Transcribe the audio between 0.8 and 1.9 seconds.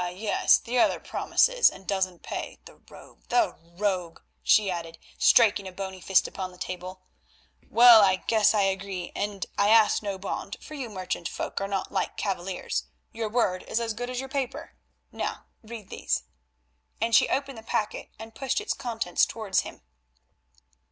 promises and